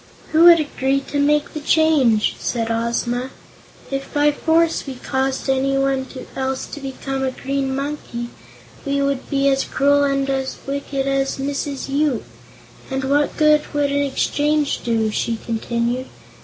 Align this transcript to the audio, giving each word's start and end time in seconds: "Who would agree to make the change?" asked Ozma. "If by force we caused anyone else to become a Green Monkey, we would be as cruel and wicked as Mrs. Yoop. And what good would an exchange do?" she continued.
"Who 0.31 0.45
would 0.45 0.59
agree 0.59 0.99
to 0.99 1.19
make 1.19 1.53
the 1.53 1.59
change?" 1.59 2.35
asked 2.39 2.71
Ozma. 2.71 3.29
"If 3.91 4.11
by 4.11 4.31
force 4.31 4.87
we 4.87 4.95
caused 4.95 5.47
anyone 5.47 6.07
else 6.35 6.65
to 6.65 6.79
become 6.79 7.21
a 7.23 7.29
Green 7.29 7.75
Monkey, 7.75 8.29
we 8.83 8.99
would 8.99 9.29
be 9.29 9.47
as 9.47 9.63
cruel 9.63 10.03
and 10.03 10.27
wicked 10.65 11.05
as 11.05 11.37
Mrs. 11.37 11.87
Yoop. 11.87 12.23
And 12.89 13.03
what 13.03 13.37
good 13.37 13.61
would 13.75 13.91
an 13.91 14.01
exchange 14.01 14.79
do?" 14.83 15.11
she 15.11 15.37
continued. 15.45 16.07